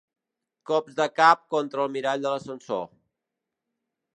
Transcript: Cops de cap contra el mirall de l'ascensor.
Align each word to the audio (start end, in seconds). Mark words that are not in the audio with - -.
Cops 0.69 0.95
de 0.99 1.05
cap 1.19 1.43
contra 1.55 1.83
el 1.85 1.91
mirall 1.99 2.25
de 2.25 2.33
l'ascensor. 2.35 2.83